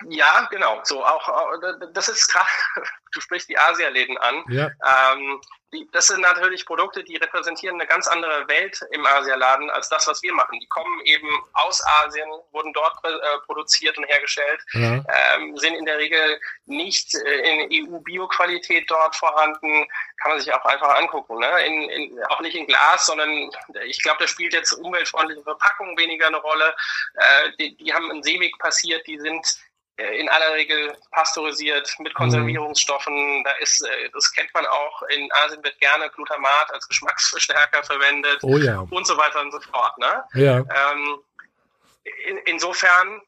Ja, 0.09 0.47
genau. 0.51 0.79
So 0.83 1.03
auch 1.03 1.27
das 1.93 2.07
ist 2.07 2.31
gerade, 2.31 2.47
du 3.13 3.21
sprichst 3.21 3.49
die 3.49 3.57
Asialäden 3.57 4.17
an. 4.17 4.43
Ja. 4.49 4.67
Ähm, 4.67 5.41
das 5.91 6.07
sind 6.07 6.21
natürlich 6.21 6.65
Produkte, 6.65 7.03
die 7.03 7.17
repräsentieren 7.17 7.75
eine 7.75 7.87
ganz 7.87 8.07
andere 8.07 8.47
Welt 8.47 8.79
im 8.91 9.05
Asialaden 9.05 9.69
als 9.69 9.89
das, 9.89 10.07
was 10.07 10.23
wir 10.23 10.33
machen. 10.33 10.57
Die 10.59 10.67
kommen 10.67 11.01
eben 11.05 11.27
aus 11.53 11.83
Asien, 11.85 12.29
wurden 12.51 12.71
dort 12.71 12.95
äh, 13.03 13.09
produziert 13.45 13.97
und 13.97 14.05
hergestellt, 14.05 14.61
Ja. 14.73 15.03
ähm, 15.35 15.57
sind 15.57 15.75
in 15.75 15.85
der 15.85 15.97
Regel 15.97 16.39
nicht 16.65 17.15
äh, 17.15 17.67
in 17.67 17.89
EU-Bioqualität 17.93 18.89
dort 18.89 19.15
vorhanden. 19.15 19.85
Kann 20.21 20.31
man 20.31 20.39
sich 20.39 20.53
auch 20.53 20.63
einfach 20.65 20.95
angucken. 20.95 21.37
Ne? 21.39 21.65
In, 21.65 21.89
in, 21.89 22.23
auch 22.29 22.39
nicht 22.39 22.55
in 22.55 22.65
Glas, 22.65 23.05
sondern 23.05 23.51
ich 23.85 24.01
glaube, 24.01 24.19
da 24.21 24.27
spielt 24.27 24.53
jetzt 24.53 24.71
umweltfreundliche 24.73 25.43
Verpackung 25.43 25.97
weniger 25.97 26.27
eine 26.27 26.37
Rolle. 26.37 26.73
Äh, 27.15 27.51
die, 27.59 27.75
die 27.75 27.93
haben 27.93 28.09
einen 28.09 28.23
Seeweg 28.23 28.57
passiert, 28.59 29.05
die 29.05 29.19
sind 29.19 29.45
in 29.97 30.29
aller 30.29 30.53
Regel 30.53 30.95
pasteurisiert 31.11 31.91
mit 31.99 32.13
Konservierungsstoffen. 32.13 33.43
Da 33.43 33.51
ist, 33.53 33.81
äh, 33.81 34.09
das 34.13 34.31
kennt 34.31 34.53
man 34.53 34.65
auch. 34.67 35.01
In 35.09 35.29
Asien 35.43 35.63
wird 35.63 35.79
gerne 35.79 36.09
Glutamat 36.11 36.71
als 36.71 36.87
Geschmacksverstärker 36.87 37.83
verwendet 37.83 38.39
Oh 38.43 38.57
ja. 38.57 38.85
und 38.91 39.07
so 39.07 39.17
weiter 39.17 39.41
und 39.41 39.51
so 39.51 39.59
fort. 39.59 39.97
Ne? 39.97 40.23
Ja. 40.35 40.57
Ähm, 40.57 41.19
in, 42.27 42.37
insofern, 42.45 43.21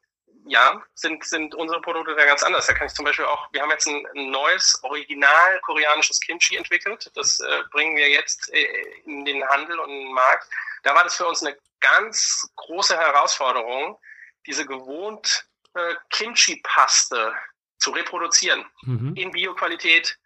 ja, 0.46 0.80
sind, 0.94 1.24
sind 1.24 1.56
unsere 1.56 1.80
Produkte 1.80 2.14
da 2.14 2.24
ganz 2.24 2.44
anders. 2.44 2.66
Da 2.68 2.72
kann 2.72 2.86
ich 2.86 2.94
zum 2.94 3.04
Beispiel 3.04 3.24
auch, 3.24 3.52
wir 3.52 3.62
haben 3.62 3.70
jetzt 3.70 3.88
ein, 3.88 4.06
ein 4.14 4.30
neues, 4.30 4.78
original 4.84 5.60
koreanisches 5.62 6.20
Kimchi 6.20 6.56
entwickelt. 6.56 7.10
Das 7.16 7.40
äh, 7.40 7.62
bringen 7.72 7.96
wir 7.96 8.08
jetzt 8.08 8.48
äh, 8.54 8.64
in 9.06 9.24
den 9.24 9.44
Handel 9.48 9.78
und 9.80 9.90
in 9.90 10.04
den 10.04 10.12
Markt. 10.12 10.48
Da 10.84 10.94
war 10.94 11.02
das 11.02 11.16
für 11.16 11.26
uns 11.26 11.42
eine 11.44 11.56
ganz 11.80 12.48
große 12.54 12.96
Herausforderung, 12.96 13.98
diese 14.46 14.64
gewohnt 14.64 15.49
äh, 15.74 15.94
Kimchi-Paste 16.10 17.32
zu 17.78 17.90
reproduzieren 17.92 18.64
Mhm. 18.82 19.14
in 19.16 19.30
Bioqualität, 19.30 20.18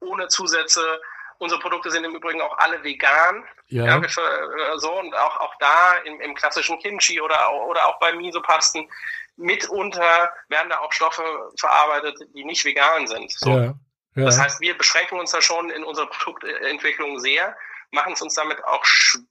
ohne 0.00 0.28
Zusätze. 0.28 1.00
Unsere 1.38 1.60
Produkte 1.60 1.90
sind 1.90 2.04
im 2.04 2.14
Übrigen 2.14 2.40
auch 2.40 2.56
alle 2.58 2.82
vegan. 2.84 3.44
Ja, 3.66 3.84
Ja. 3.86 4.00
wir 4.00 4.08
äh, 4.08 4.78
so 4.78 4.92
und 4.98 5.14
auch, 5.14 5.38
auch 5.40 5.54
da 5.58 5.96
im, 6.04 6.20
im 6.20 6.34
klassischen 6.34 6.78
Kimchi 6.78 7.20
oder, 7.20 7.52
oder 7.66 7.86
auch 7.88 7.98
bei 7.98 8.12
Miso-Pasten 8.12 8.88
mitunter 9.36 10.32
werden 10.48 10.70
da 10.70 10.78
auch 10.78 10.92
Stoffe 10.92 11.52
verarbeitet, 11.58 12.16
die 12.34 12.44
nicht 12.44 12.64
vegan 12.64 13.06
sind. 13.06 13.30
So. 13.32 13.50
Ja. 13.50 13.74
Ja. 14.14 14.24
Das 14.26 14.38
heißt, 14.38 14.60
wir 14.60 14.76
beschränken 14.76 15.18
uns 15.18 15.32
da 15.32 15.40
schon 15.40 15.70
in 15.70 15.84
unserer 15.84 16.06
Produktentwicklung 16.06 17.18
sehr, 17.18 17.56
machen 17.92 18.12
es 18.12 18.20
uns 18.22 18.34
damit 18.34 18.62
auch 18.64 18.84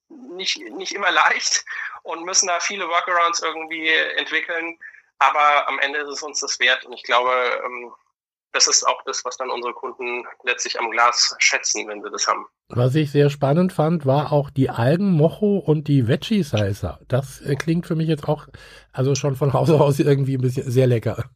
nicht, 0.09 0.57
nicht 0.57 0.93
immer 0.93 1.11
leicht 1.11 1.63
und 2.03 2.25
müssen 2.25 2.47
da 2.47 2.59
viele 2.59 2.87
Workarounds 2.89 3.41
irgendwie 3.41 3.87
entwickeln. 3.89 4.77
Aber 5.21 5.67
am 5.67 5.77
Ende 5.79 5.99
ist 5.99 6.09
es 6.09 6.23
uns 6.23 6.39
das 6.39 6.59
wert 6.59 6.83
und 6.83 6.93
ich 6.93 7.03
glaube, 7.03 7.31
ähm, 7.63 7.91
das 8.53 8.67
ist 8.67 8.83
auch 8.83 9.01
das, 9.05 9.23
was 9.23 9.37
dann 9.37 9.51
unsere 9.51 9.73
Kunden 9.73 10.25
letztlich 10.43 10.79
am 10.79 10.89
Glas 10.89 11.35
schätzen, 11.37 11.87
wenn 11.87 12.01
sie 12.01 12.09
das 12.09 12.27
haben. 12.27 12.47
Was 12.69 12.95
ich 12.95 13.11
sehr 13.11 13.29
spannend 13.29 13.71
fand, 13.71 14.07
war 14.07 14.31
auch 14.31 14.49
die 14.49 14.71
Algen 14.71 15.11
Mocho 15.11 15.59
und 15.59 15.87
die 15.87 16.07
Veggie 16.07 16.41
Salsa. 16.43 16.99
Das 17.07 17.39
äh, 17.41 17.55
klingt 17.55 17.85
für 17.85 17.95
mich 17.95 18.07
jetzt 18.07 18.27
auch, 18.27 18.47
also 18.93 19.13
schon 19.13 19.35
von 19.35 19.53
Hause 19.53 19.79
aus 19.79 19.99
irgendwie 19.99 20.37
ein 20.37 20.41
bisschen 20.41 20.69
sehr 20.69 20.87
lecker. 20.87 21.29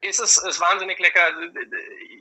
ist 0.00 0.18
es 0.18 0.38
ist 0.38 0.60
wahnsinnig 0.60 0.98
lecker. 0.98 1.20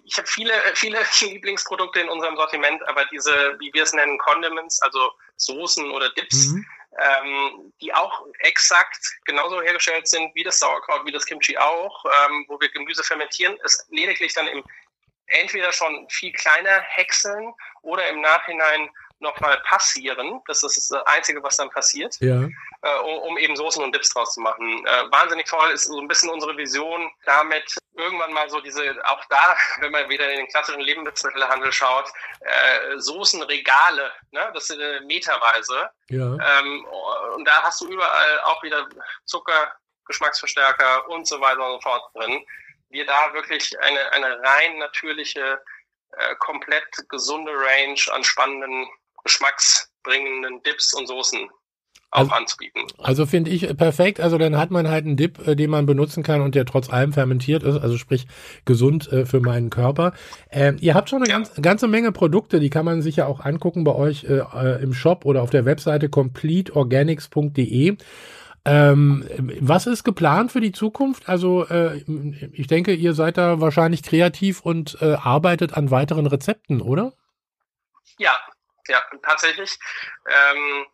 Ich 0.04 0.18
habe 0.18 0.28
viele, 0.28 0.54
viele 0.74 1.00
Lieblingsprodukte 1.22 2.02
in 2.02 2.10
unserem 2.10 2.36
Sortiment, 2.36 2.86
aber 2.90 3.06
diese, 3.06 3.32
wie 3.60 3.72
wir 3.74 3.84
es 3.84 3.94
nennen, 3.94 4.18
Condiments, 4.18 4.82
also 4.82 5.12
Soßen 5.38 5.90
oder 5.92 6.10
Dips, 6.10 6.50
Mhm. 6.50 6.66
Ähm, 6.98 7.74
die 7.82 7.94
auch 7.94 8.26
exakt 8.40 9.00
genauso 9.26 9.62
hergestellt 9.62 10.08
sind 10.08 10.34
wie 10.36 10.44
das 10.44 10.60
Sauerkraut, 10.60 11.06
wie 11.06 11.12
das 11.12 11.26
Kimchi 11.26 11.58
auch, 11.58 12.06
ähm, 12.06 12.46
wo 12.48 12.60
wir 12.60 12.70
Gemüse 12.70 13.04
fermentieren, 13.04 13.58
es 13.64 13.86
lediglich 13.90 14.34
dann 14.34 14.48
im 14.48 14.64
entweder 15.30 15.72
schon 15.72 16.08
viel 16.10 16.32
kleiner 16.34 16.82
häckseln 16.82 17.54
oder 17.84 18.10
im 18.10 18.22
Nachhinein 18.22 18.90
nochmal 19.20 19.60
passieren. 19.66 20.42
Das 20.48 20.64
ist 20.64 20.78
das 20.78 20.92
Einzige, 21.06 21.42
was 21.44 21.58
dann 21.58 21.70
passiert 21.70 22.16
Ja. 22.20 22.42
äh, 22.82 23.00
um, 23.04 23.20
um 23.30 23.38
eben 23.38 23.56
Soßen 23.56 23.84
und 23.84 23.94
Dips 23.94 24.10
draus 24.10 24.34
zu 24.34 24.42
machen. 24.42 24.86
Äh, 24.86 25.12
wahnsinnig 25.12 25.48
toll 25.48 25.70
ist 25.72 25.86
so 25.86 26.00
ein 26.00 26.08
bisschen 26.08 26.30
unsere 26.30 26.56
Vision, 26.58 27.12
damit 27.26 27.76
irgendwann 27.96 28.34
mal 28.34 28.50
so 28.50 28.60
diese, 28.62 28.82
auch 29.06 29.24
da, 29.30 29.56
wenn 29.80 29.92
man 29.92 30.10
wieder 30.10 30.30
in 30.32 30.38
den 30.38 30.48
klassischen 30.48 30.82
Lebensmittelhandel 30.82 31.72
schaut, 31.72 32.12
äh, 32.42 32.98
Soßenregale, 32.98 34.12
ne, 34.32 34.52
das 34.54 34.68
sind 34.68 34.80
äh, 34.80 35.02
meterweise. 35.02 35.90
Ja. 36.10 36.60
Ähm, 36.60 36.86
und 37.36 37.46
da 37.46 37.64
hast 37.64 37.82
du 37.82 37.88
überall 37.88 38.40
auch 38.42 38.64
wieder 38.64 38.88
Zucker, 39.26 39.74
Geschmacksverstärker 40.06 41.08
und 41.10 41.28
so 41.28 41.40
weiter 41.40 41.64
und 41.66 41.74
so 41.74 41.82
fort 41.82 42.04
drin. 42.16 42.44
Wir 42.90 43.06
da 43.06 43.32
wirklich 43.34 43.80
eine, 43.82 44.12
eine 44.14 44.42
rein 44.42 44.80
natürliche, 44.80 45.62
äh, 46.14 46.36
komplett 46.40 46.88
gesunde 47.10 47.52
Range 47.52 48.00
an 48.12 48.24
spannenden, 48.24 48.90
geschmacksbringenden 49.24 50.62
Dips 50.64 50.94
und 50.94 51.08
Soßen 51.08 51.40
auch 52.12 52.22
Also- 52.22 52.32
anzubieten. 52.32 52.82
Also 52.98 53.28
finde 53.28 53.52
ich 53.52 53.78
perfekt. 53.78 54.20
Also 54.20 54.40
dann 54.40 54.58
hat 54.58 54.72
man 54.72 54.88
halt 54.90 55.06
einen 55.06 55.16
Dip, 55.16 55.48
äh, 55.48 55.56
den 55.56 55.70
man 55.70 55.86
benutzen 55.86 56.24
kann 56.24 56.42
und 56.42 56.56
der 56.56 56.66
trotz 56.66 56.90
allem 56.90 57.14
fermentiert 57.14 57.62
ist, 57.62 57.78
also 57.78 57.98
sprich 58.00 58.26
gesund 58.66 59.12
äh, 59.12 59.28
für 59.28 59.40
meinen 59.42 59.70
Körper. 59.70 60.14
Ähm, 60.50 60.78
ihr 60.82 60.96
habt 60.96 61.10
schon 61.10 61.22
eine 61.22 61.30
Ja. 61.30 61.38
ganz, 61.38 61.54
ganze 61.62 61.88
Menge 61.88 62.12
Produkte, 62.12 62.60
die 62.60 62.72
kann 62.72 62.84
man 62.86 63.04
sich 63.04 63.18
ja 63.18 63.28
auch 63.28 63.42
angucken 63.42 63.84
bei 63.84 63.94
euch 63.94 64.24
äh, 64.24 64.40
äh, 64.40 64.82
im 64.82 64.92
Shop 64.94 65.24
oder 65.24 65.44
auf 65.44 65.52
der 65.52 65.66
Webseite 65.66 66.10
completeorganics.de. 66.10 67.98
Ähm, 68.66 69.26
was 69.62 69.86
ist 69.88 70.04
geplant 70.04 70.52
für 70.52 70.62
die 70.62 70.72
Zukunft? 70.74 71.30
Also 71.30 71.66
ich 71.70 72.68
denke, 72.68 72.94
ihr 72.94 73.14
seid 73.14 73.38
da 73.38 73.62
wahrscheinlich 73.62 74.04
kreativ 74.04 74.62
und 74.62 75.02
arbeitet 75.02 75.74
an 75.76 75.92
weiteren 75.92 76.26
Rezepten, 76.28 76.82
oder? 76.82 77.14
Ja, 78.18 78.32
ja, 78.90 79.04
tatsächlich. 79.24 79.78
Ähm, 80.28 80.86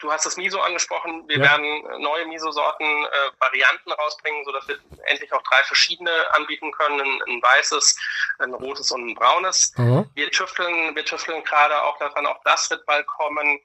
du 0.00 0.12
hast 0.12 0.26
das 0.26 0.36
Miso 0.36 0.60
angesprochen. 0.60 1.26
Wir 1.28 1.38
Ja. 1.38 1.44
werden 1.50 2.02
neue 2.02 2.26
Miso-Sorten, 2.26 2.84
äh, 2.84 3.30
Varianten 3.40 3.90
rausbringen, 3.92 4.44
sodass 4.44 4.68
wir 4.68 4.78
endlich 5.06 5.32
auch 5.32 5.42
drei 5.42 5.62
verschiedene 5.64 6.10
anbieten 6.34 6.70
können. 6.72 7.00
Ein, 7.00 7.22
ein 7.26 7.42
weißes, 7.42 7.98
ein 8.38 8.54
rotes 8.54 8.90
und 8.92 9.08
ein 9.08 9.14
braunes. 9.14 9.72
Aha. 9.76 10.04
Wir 10.14 10.30
tüfteln, 10.30 10.94
wir 10.94 11.04
tüfteln 11.04 11.42
gerade 11.44 11.82
auch 11.82 11.98
daran, 11.98 12.26
auch 12.26 12.40
das 12.44 12.70
wird 12.70 12.84
bald 12.86 13.06
kommen. 13.06 13.60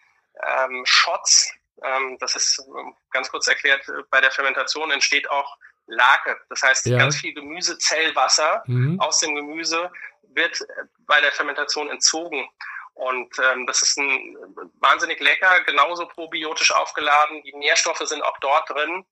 Ähm, 0.48 0.84
Shots, 0.86 1.54
ähm, 1.84 2.18
das 2.20 2.36
ist 2.36 2.60
ähm, 2.68 2.96
ganz 3.12 3.30
kurz 3.30 3.48
erklärt, 3.48 3.88
äh, 3.90 4.02
bei 4.10 4.20
der 4.22 4.32
Fermentation 4.32 4.90
entsteht 4.90 5.30
auch 5.30 5.58
Lake. 5.86 6.40
Das 6.50 6.64
heißt, 6.64 6.86
Ja. 6.88 6.98
ganz 6.98 7.18
viel 7.18 7.34
Gemüsezellwasser 7.36 8.64
Mhm. 8.66 9.00
aus 9.00 9.20
dem 9.20 9.36
Gemüse 9.36 9.92
wird 10.34 10.60
äh, 10.62 10.66
bei 11.06 11.22
der 11.22 11.32
Fermentation 11.32 11.90
entzogen. 11.90 12.50
Und 12.96 13.34
ähm, 13.40 13.66
das 13.66 13.82
ist 13.82 13.98
ein 13.98 14.38
wahnsinnig 14.80 15.20
lecker, 15.20 15.64
genauso 15.66 16.08
probiotisch 16.08 16.72
aufgeladen. 16.72 17.42
Die 17.44 17.56
Nährstoffe 17.56 18.04
sind 18.06 18.22
auch 18.22 18.38
dort 18.40 18.70
drin. 18.70 19.06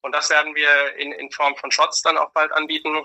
Und 0.00 0.12
das 0.12 0.30
werden 0.30 0.54
wir 0.54 0.94
in, 0.96 1.12
in 1.12 1.30
Form 1.30 1.56
von 1.56 1.70
Shots 1.70 2.02
dann 2.02 2.16
auch 2.16 2.30
bald 2.30 2.52
anbieten. 2.52 2.96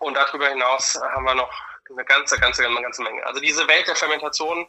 Und 0.00 0.14
darüber 0.14 0.48
hinaus 0.48 0.98
haben 1.12 1.24
wir 1.24 1.34
noch 1.34 1.52
eine 1.90 2.04
ganze, 2.04 2.38
ganze, 2.38 2.62
ganze 2.62 3.02
Menge. 3.02 3.24
Also 3.26 3.40
diese 3.40 3.66
Welt 3.68 3.86
der 3.86 3.96
Fermentation, 3.96 4.66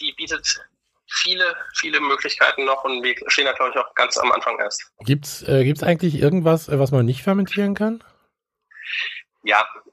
die 0.00 0.12
bietet 0.12 0.60
viele, 1.08 1.56
viele 1.74 2.00
Möglichkeiten 2.00 2.64
noch 2.64 2.84
und 2.84 3.02
wir 3.02 3.14
stehen 3.28 3.46
da, 3.46 3.52
glaube 3.52 3.72
ich, 3.72 3.78
auch 3.78 3.94
ganz 3.94 4.16
am 4.18 4.32
Anfang 4.32 4.58
erst. 4.58 4.90
Gibt's 5.00 5.42
äh, 5.42 5.64
gibt's 5.64 5.82
eigentlich 5.82 6.16
irgendwas, 6.16 6.68
äh, 6.68 6.78
was 6.78 6.90
man 6.90 7.06
nicht 7.06 7.22
fermentieren 7.22 7.74
kann? 7.74 8.02
Ja, 9.42 9.60
äh, 9.60 9.83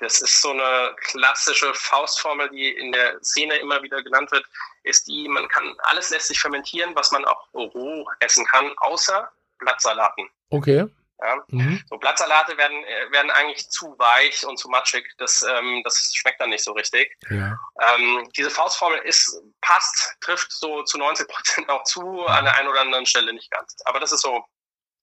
das 0.00 0.20
ist 0.20 0.42
so 0.42 0.50
eine 0.50 0.94
klassische 1.00 1.72
Faustformel, 1.74 2.50
die 2.50 2.70
in 2.70 2.92
der 2.92 3.22
Szene 3.22 3.56
immer 3.56 3.82
wieder 3.82 4.02
genannt 4.02 4.32
wird, 4.32 4.44
ist 4.82 5.06
die, 5.06 5.28
man 5.28 5.48
kann, 5.48 5.74
alles 5.84 6.10
lässt 6.10 6.28
sich 6.28 6.40
fermentieren, 6.40 6.94
was 6.94 7.12
man 7.12 7.24
auch 7.24 7.48
roh 7.54 8.06
essen 8.20 8.44
kann, 8.46 8.72
außer 8.78 9.30
Blattsalaten. 9.58 10.28
Okay. 10.50 10.86
Ja. 11.22 11.42
Mhm. 11.48 11.82
So 11.88 11.96
Blattsalate 11.96 12.56
werden, 12.58 12.84
äh, 12.84 13.12
werden 13.12 13.30
eigentlich 13.30 13.70
zu 13.70 13.96
weich 13.98 14.44
und 14.44 14.58
zu 14.58 14.68
matschig. 14.68 15.06
Das, 15.18 15.42
ähm, 15.42 15.80
das 15.84 16.12
schmeckt 16.14 16.40
dann 16.40 16.50
nicht 16.50 16.64
so 16.64 16.72
richtig. 16.72 17.16
Ja. 17.30 17.56
Ähm, 17.80 18.28
diese 18.36 18.50
Faustformel 18.50 18.98
ist, 19.00 19.40
passt, 19.60 20.16
trifft 20.20 20.52
so 20.52 20.82
zu 20.82 20.98
90 20.98 21.28
Prozent 21.28 21.70
auch 21.70 21.84
zu, 21.84 22.26
an 22.26 22.44
der 22.44 22.56
einen 22.56 22.68
oder 22.68 22.80
anderen 22.80 23.06
Stelle 23.06 23.32
nicht 23.32 23.50
ganz. 23.50 23.76
Aber 23.84 24.00
das 24.00 24.12
ist 24.12 24.22
so, 24.22 24.44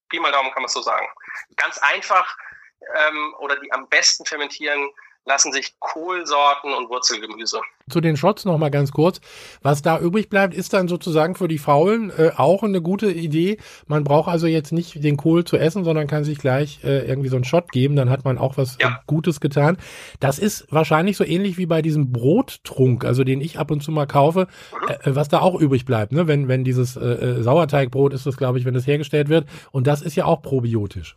Pi 0.10 0.20
mal 0.20 0.32
Daumen 0.32 0.52
kann 0.52 0.62
man 0.62 0.70
so 0.70 0.82
sagen. 0.82 1.08
Ganz 1.56 1.78
einfach 1.80 2.38
ähm, 2.82 3.34
oder 3.40 3.56
die 3.60 3.72
am 3.72 3.88
besten 3.90 4.26
fermentieren 4.26 4.90
lassen 5.24 5.52
sich 5.54 5.76
Kohlsorten 5.80 6.74
und 6.74 6.90
Wurzelgemüse. 6.90 7.60
Zu 7.92 8.02
den 8.02 8.18
Shots 8.18 8.44
noch 8.44 8.58
mal 8.58 8.72
ganz 8.72 8.92
kurz. 8.92 9.22
Was 9.62 9.84
da 9.84 10.00
übrig 10.00 10.30
bleibt, 10.30 10.56
ist 10.56 10.74
dann 10.74 10.88
sozusagen 10.88 11.36
für 11.36 11.48
die 11.48 11.60
Faulen 11.60 12.10
äh, 12.18 12.32
auch 12.38 12.64
eine 12.64 12.82
gute 12.82 13.12
Idee. 13.12 13.60
Man 13.86 14.04
braucht 14.04 14.28
also 14.28 14.48
jetzt 14.48 14.72
nicht 14.72 15.04
den 15.04 15.18
Kohl 15.18 15.44
zu 15.46 15.58
essen, 15.58 15.84
sondern 15.84 16.08
kann 16.08 16.24
sich 16.24 16.40
gleich 16.40 16.84
äh, 16.84 17.08
irgendwie 17.08 17.30
so 17.30 17.36
einen 17.36 17.46
Shot 17.46 17.72
geben. 17.72 17.96
Dann 17.96 18.10
hat 18.10 18.26
man 18.26 18.40
auch 18.40 18.58
was 18.58 18.80
Ja. 18.82 18.88
äh, 18.88 18.92
Gutes 19.06 19.40
getan. 19.40 19.78
Das 20.20 20.40
ist 20.40 20.66
wahrscheinlich 20.72 21.18
so 21.18 21.24
ähnlich 21.24 21.60
wie 21.60 21.68
bei 21.68 21.84
diesem 21.84 22.12
Brottrunk, 22.12 23.06
also 23.06 23.24
den 23.24 23.42
ich 23.42 23.60
ab 23.60 23.70
und 23.70 23.84
zu 23.84 23.92
mal 23.92 24.08
kaufe, 24.08 24.48
äh, 24.88 24.94
äh, 25.08 25.16
was 25.16 25.30
da 25.30 25.42
auch 25.42 25.54
übrig 25.54 25.86
bleibt. 25.86 26.14
Ne? 26.14 26.26
Wenn, 26.28 26.48
wenn 26.48 26.64
dieses 26.64 26.94
Sauerteigbrot 26.94 28.14
ist 28.14 28.26
das, 28.26 28.38
glaube 28.38 28.58
ich, 28.58 28.66
wenn 28.66 28.74
das 28.74 28.88
hergestellt 28.88 29.30
wird. 29.30 29.48
Und 29.72 29.86
das 29.86 30.02
ist 30.02 30.16
ja 30.16 30.26
auch 30.26 30.42
probiotisch. 30.42 31.16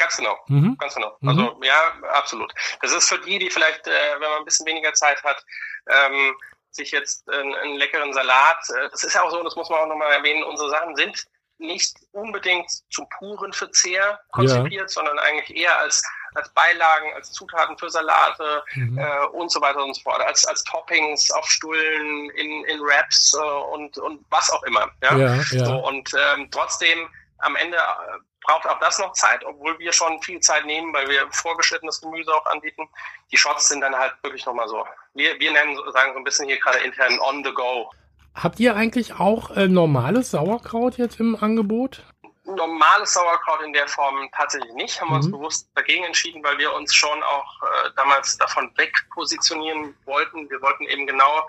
Ganz 0.00 0.16
genau, 0.16 0.38
mhm. 0.46 0.76
ganz 0.78 0.94
genau. 0.94 1.14
Mhm. 1.20 1.28
Also 1.28 1.42
mhm. 1.54 1.62
ja, 1.62 1.92
absolut. 2.14 2.52
Das 2.80 2.92
ist 2.92 3.08
für 3.08 3.18
die, 3.18 3.38
die 3.38 3.50
vielleicht, 3.50 3.86
äh, 3.86 4.12
wenn 4.14 4.30
man 4.30 4.38
ein 4.38 4.44
bisschen 4.44 4.66
weniger 4.66 4.94
Zeit 4.94 5.22
hat, 5.22 5.44
ähm, 5.88 6.34
sich 6.70 6.90
jetzt 6.90 7.28
einen, 7.28 7.54
einen 7.54 7.76
leckeren 7.76 8.12
Salat, 8.14 8.58
äh, 8.70 8.88
das 8.90 9.04
ist 9.04 9.14
ja 9.14 9.22
auch 9.22 9.30
so, 9.30 9.42
das 9.42 9.56
muss 9.56 9.68
man 9.68 9.80
auch 9.80 9.88
nochmal 9.88 10.12
erwähnen, 10.12 10.42
unsere 10.44 10.70
Sachen 10.70 10.96
sind 10.96 11.26
nicht 11.58 11.94
unbedingt 12.12 12.70
zum 12.90 13.06
puren 13.18 13.52
Verzehr 13.52 14.18
konzipiert, 14.32 14.82
ja. 14.82 14.88
sondern 14.88 15.18
eigentlich 15.18 15.54
eher 15.54 15.78
als, 15.78 16.02
als 16.34 16.48
Beilagen, 16.54 17.12
als 17.14 17.32
Zutaten 17.32 17.76
für 17.76 17.90
Salate 17.90 18.64
mhm. 18.74 18.96
äh, 18.96 19.26
und 19.26 19.52
so 19.52 19.60
weiter 19.60 19.84
und 19.84 19.94
so 19.94 20.00
fort, 20.00 20.22
als, 20.22 20.46
als 20.46 20.64
Toppings 20.64 21.30
auf 21.30 21.46
Stullen, 21.46 22.30
in, 22.30 22.64
in 22.64 22.80
Wraps 22.80 23.34
äh, 23.34 23.74
und, 23.74 23.98
und 23.98 24.24
was 24.30 24.50
auch 24.50 24.62
immer. 24.62 24.90
Ja? 25.02 25.16
ja, 25.18 25.34
ja. 25.34 25.64
So, 25.66 25.86
und 25.86 26.10
ähm, 26.14 26.48
trotzdem 26.50 27.10
am 27.40 27.56
Ende 27.56 27.76
äh, 27.76 28.18
braucht 28.42 28.66
auch 28.66 28.78
das 28.80 28.98
noch 28.98 29.12
Zeit, 29.12 29.44
obwohl 29.44 29.78
wir 29.78 29.92
schon 29.92 30.20
viel 30.22 30.40
Zeit 30.40 30.64
nehmen, 30.66 30.92
weil 30.94 31.08
wir 31.08 31.26
vorgeschnittenes 31.30 32.00
Gemüse 32.00 32.34
auch 32.34 32.46
anbieten. 32.46 32.88
Die 33.30 33.36
Shots 33.36 33.68
sind 33.68 33.80
dann 33.80 33.94
halt 33.94 34.14
wirklich 34.22 34.44
nochmal 34.46 34.68
so. 34.68 34.84
Wir, 35.14 35.38
wir 35.38 35.52
nennen 35.52 35.76
sagen 35.92 36.12
so 36.12 36.18
ein 36.18 36.24
bisschen 36.24 36.48
hier 36.48 36.58
gerade 36.58 36.78
intern 36.78 37.18
on 37.20 37.44
the 37.44 37.52
go. 37.52 37.90
Habt 38.34 38.60
ihr 38.60 38.76
eigentlich 38.76 39.18
auch 39.18 39.50
äh, 39.56 39.68
normales 39.68 40.30
Sauerkraut 40.30 40.98
jetzt 40.98 41.20
im 41.20 41.36
Angebot? 41.36 42.02
Normales 42.44 43.12
Sauerkraut 43.12 43.62
in 43.62 43.72
der 43.72 43.86
Form 43.88 44.28
tatsächlich 44.34 44.72
nicht. 44.74 45.00
Haben 45.00 45.08
mhm. 45.08 45.12
wir 45.12 45.16
uns 45.16 45.26
mhm. 45.26 45.32
bewusst 45.32 45.70
dagegen 45.74 46.04
entschieden, 46.04 46.42
weil 46.42 46.58
wir 46.58 46.72
uns 46.72 46.94
schon 46.94 47.22
auch 47.22 47.62
äh, 47.62 47.90
damals 47.96 48.38
davon 48.38 48.72
weg 48.76 48.92
positionieren 49.12 49.94
wollten. 50.04 50.48
Wir 50.48 50.62
wollten 50.62 50.84
eben 50.84 51.06
genau 51.06 51.46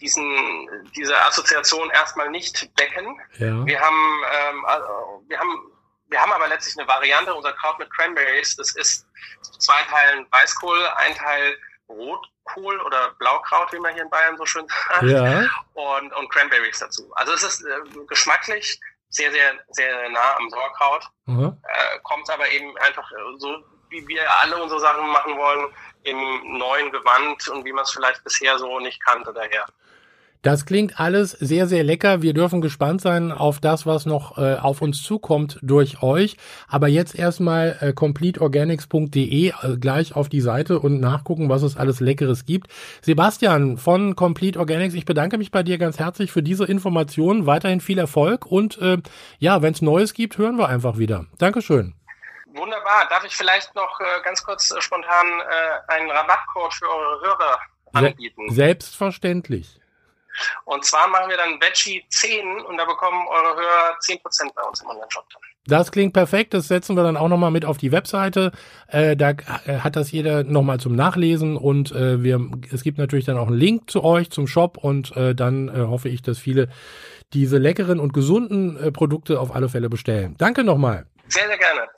diesen, 0.00 0.68
diese 0.94 1.18
Assoziation 1.24 1.90
erstmal 1.90 2.30
nicht 2.30 2.78
decken. 2.78 3.18
Ja. 3.38 3.64
Wir 3.64 3.80
haben, 3.80 4.22
ähm, 4.50 4.64
also, 4.66 5.24
wir 5.28 5.38
haben, 5.38 5.72
wir 6.08 6.20
haben 6.20 6.32
aber 6.32 6.48
letztlich 6.48 6.78
eine 6.78 6.88
Variante, 6.88 7.34
unser 7.34 7.52
Kraut 7.54 7.78
mit 7.78 7.92
Cranberries. 7.92 8.56
Das 8.56 8.74
ist 8.76 9.06
zwei 9.58 9.82
Teilen 9.82 10.26
Weißkohl, 10.30 10.86
ein 10.96 11.14
Teil 11.14 11.56
Rotkohl 11.88 12.80
oder 12.80 13.10
Blaukraut, 13.18 13.72
wie 13.72 13.78
man 13.78 13.94
hier 13.94 14.02
in 14.02 14.10
Bayern 14.10 14.36
so 14.36 14.46
schön 14.46 14.66
sagt, 14.88 15.02
ja. 15.04 15.48
und, 15.74 16.12
und 16.12 16.28
Cranberries 16.30 16.78
dazu. 16.78 17.10
Also 17.14 17.32
es 17.32 17.42
ist 17.42 17.64
äh, 17.64 18.04
geschmacklich 18.08 18.80
sehr, 19.08 19.30
sehr, 19.30 19.54
sehr 19.70 20.08
nah 20.10 20.36
am 20.36 20.50
Sauerkraut, 20.50 21.08
mhm. 21.26 21.56
äh, 21.62 21.98
kommt 22.02 22.28
aber 22.30 22.48
eben 22.50 22.76
einfach 22.78 23.08
so, 23.38 23.64
wie 23.88 24.06
wir 24.08 24.28
alle 24.40 24.60
unsere 24.60 24.80
Sachen 24.80 25.08
machen 25.08 25.36
wollen, 25.36 25.72
im 26.02 26.58
neuen 26.58 26.90
Gewand 26.90 27.48
und 27.48 27.64
wie 27.64 27.72
man 27.72 27.84
es 27.84 27.92
vielleicht 27.92 28.22
bisher 28.24 28.58
so 28.58 28.78
nicht 28.80 29.02
kannte 29.04 29.32
daher. 29.32 29.66
Das 30.46 30.64
klingt 30.64 31.00
alles 31.00 31.32
sehr, 31.32 31.66
sehr 31.66 31.82
lecker. 31.82 32.22
Wir 32.22 32.32
dürfen 32.32 32.60
gespannt 32.60 33.00
sein 33.00 33.32
auf 33.32 33.58
das, 33.58 33.84
was 33.84 34.06
noch 34.06 34.38
äh, 34.38 34.54
auf 34.54 34.80
uns 34.80 35.02
zukommt 35.02 35.58
durch 35.60 36.04
euch. 36.04 36.36
Aber 36.68 36.86
jetzt 36.86 37.18
erstmal 37.18 37.76
äh, 37.80 37.92
completeorganics.de 37.92 39.48
äh, 39.48 39.76
gleich 39.76 40.14
auf 40.14 40.28
die 40.28 40.40
Seite 40.40 40.78
und 40.78 41.00
nachgucken, 41.00 41.48
was 41.48 41.64
es 41.64 41.76
alles 41.76 41.98
Leckeres 41.98 42.44
gibt. 42.44 42.68
Sebastian 43.02 43.76
von 43.76 44.14
Complete 44.14 44.60
Organics, 44.60 44.94
ich 44.94 45.04
bedanke 45.04 45.36
mich 45.36 45.50
bei 45.50 45.64
dir 45.64 45.78
ganz 45.78 45.98
herzlich 45.98 46.30
für 46.30 46.44
diese 46.44 46.64
Informationen. 46.64 47.46
Weiterhin 47.46 47.80
viel 47.80 47.98
Erfolg 47.98 48.46
und 48.46 48.78
äh, 48.78 48.98
ja, 49.40 49.62
wenn 49.62 49.72
es 49.72 49.82
Neues 49.82 50.14
gibt, 50.14 50.38
hören 50.38 50.58
wir 50.58 50.68
einfach 50.68 50.96
wieder. 50.96 51.26
Dankeschön. 51.38 51.96
Wunderbar. 52.54 53.08
Darf 53.10 53.24
ich 53.24 53.34
vielleicht 53.34 53.74
noch 53.74 53.98
äh, 53.98 54.22
ganz 54.22 54.44
kurz 54.44 54.70
äh, 54.70 54.80
spontan 54.80 55.26
äh, 55.26 55.92
einen 55.92 56.08
Rabattcode 56.08 56.72
für 56.72 56.88
eure 56.88 57.20
Hörer 57.22 57.58
anbieten? 57.92 58.48
Selbstverständlich. 58.50 59.80
Und 60.64 60.84
zwar 60.84 61.08
machen 61.08 61.30
wir 61.30 61.36
dann 61.36 61.60
Veggie 61.60 62.04
10 62.08 62.60
und 62.62 62.76
da 62.76 62.84
bekommen 62.84 63.26
eure 63.28 63.56
Hörer 63.56 63.98
10% 64.00 64.20
bei 64.54 64.62
uns 64.62 64.80
im 64.80 64.88
Online-Shop 64.88 65.24
dann. 65.32 65.42
Das 65.66 65.90
klingt 65.90 66.12
perfekt. 66.12 66.54
Das 66.54 66.68
setzen 66.68 66.96
wir 66.96 67.02
dann 67.02 67.16
auch 67.16 67.28
nochmal 67.28 67.50
mit 67.50 67.64
auf 67.64 67.76
die 67.76 67.92
Webseite. 67.92 68.52
Äh, 68.88 69.16
da 69.16 69.30
äh, 69.30 69.78
hat 69.80 69.96
das 69.96 70.12
jeder 70.12 70.44
nochmal 70.44 70.78
zum 70.78 70.94
Nachlesen 70.94 71.56
und 71.56 71.92
äh, 71.92 72.22
wir, 72.22 72.40
es 72.72 72.82
gibt 72.82 72.98
natürlich 72.98 73.24
dann 73.24 73.38
auch 73.38 73.48
einen 73.48 73.58
Link 73.58 73.90
zu 73.90 74.04
euch, 74.04 74.30
zum 74.30 74.46
Shop 74.46 74.78
und 74.78 75.16
äh, 75.16 75.34
dann 75.34 75.68
äh, 75.68 75.80
hoffe 75.80 76.08
ich, 76.08 76.22
dass 76.22 76.38
viele 76.38 76.68
diese 77.32 77.58
leckeren 77.58 77.98
und 77.98 78.12
gesunden 78.12 78.76
äh, 78.76 78.92
Produkte 78.92 79.40
auf 79.40 79.54
alle 79.54 79.68
Fälle 79.68 79.88
bestellen. 79.88 80.36
Danke 80.38 80.62
nochmal. 80.62 81.06
Sehr, 81.28 81.46
sehr 81.48 81.58
gerne. 81.58 81.88